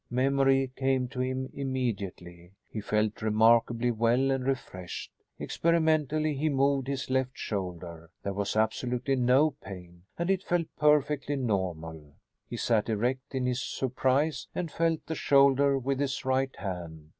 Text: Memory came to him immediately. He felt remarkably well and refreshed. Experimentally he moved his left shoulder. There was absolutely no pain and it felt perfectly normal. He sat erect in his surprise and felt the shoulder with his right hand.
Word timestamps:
Memory 0.09 0.71
came 0.75 1.07
to 1.09 1.19
him 1.19 1.47
immediately. 1.53 2.53
He 2.67 2.81
felt 2.81 3.21
remarkably 3.21 3.91
well 3.91 4.31
and 4.31 4.43
refreshed. 4.43 5.11
Experimentally 5.37 6.33
he 6.33 6.49
moved 6.49 6.87
his 6.87 7.11
left 7.11 7.37
shoulder. 7.37 8.09
There 8.23 8.33
was 8.33 8.55
absolutely 8.55 9.15
no 9.15 9.51
pain 9.63 10.05
and 10.17 10.31
it 10.31 10.41
felt 10.41 10.65
perfectly 10.79 11.35
normal. 11.35 12.15
He 12.49 12.57
sat 12.57 12.89
erect 12.89 13.35
in 13.35 13.45
his 13.45 13.61
surprise 13.61 14.47
and 14.55 14.71
felt 14.71 15.05
the 15.05 15.13
shoulder 15.13 15.77
with 15.77 15.99
his 15.99 16.25
right 16.25 16.55
hand. 16.55 17.09